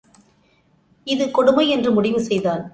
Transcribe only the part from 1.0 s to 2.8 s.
இது கொடுமை என்று முடிவு செய்தான்.